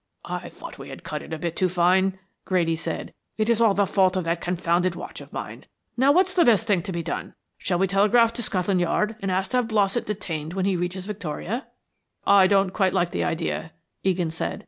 [0.25, 3.13] "I thought we had cut it a bit too fine," Grady said.
[3.37, 5.65] "It is all the fault of that confounded watch of mine.
[5.95, 7.35] Now what's the best thing to be done?
[7.59, 11.05] Shall we telegraph to Scotland Yard and ask to have Blossett detained when he reaches
[11.05, 11.67] Victoria?"
[12.25, 14.59] "I don't quite like the idea," Egan said.